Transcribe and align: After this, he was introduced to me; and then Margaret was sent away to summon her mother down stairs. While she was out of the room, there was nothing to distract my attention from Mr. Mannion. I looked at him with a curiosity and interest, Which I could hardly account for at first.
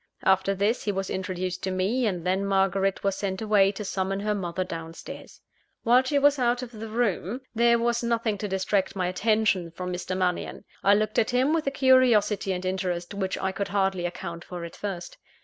After 0.23 0.55
this, 0.55 0.85
he 0.85 0.91
was 0.91 1.11
introduced 1.11 1.61
to 1.61 1.69
me; 1.69 2.07
and 2.07 2.25
then 2.25 2.43
Margaret 2.43 3.03
was 3.03 3.15
sent 3.15 3.39
away 3.39 3.71
to 3.73 3.85
summon 3.85 4.21
her 4.21 4.33
mother 4.33 4.63
down 4.63 4.95
stairs. 4.95 5.41
While 5.83 6.01
she 6.01 6.17
was 6.17 6.39
out 6.39 6.63
of 6.63 6.71
the 6.71 6.87
room, 6.87 7.41
there 7.53 7.77
was 7.77 8.01
nothing 8.01 8.39
to 8.39 8.47
distract 8.47 8.95
my 8.95 9.05
attention 9.05 9.69
from 9.69 9.93
Mr. 9.93 10.17
Mannion. 10.17 10.65
I 10.83 10.95
looked 10.95 11.19
at 11.19 11.29
him 11.29 11.53
with 11.53 11.67
a 11.67 11.71
curiosity 11.71 12.51
and 12.51 12.65
interest, 12.65 13.13
Which 13.13 13.37
I 13.37 13.51
could 13.51 13.67
hardly 13.67 14.07
account 14.07 14.43
for 14.43 14.65
at 14.65 14.75
first. 14.75 15.19